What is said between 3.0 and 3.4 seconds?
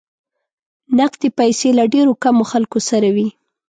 وې.